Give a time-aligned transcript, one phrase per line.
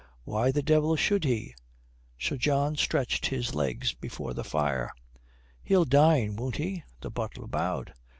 [0.23, 1.53] "Why the devil should he?"
[2.17, 4.91] Sir John stretched his legs before the fire.
[5.61, 7.93] "He'll dine, won't he?" The butler bowed.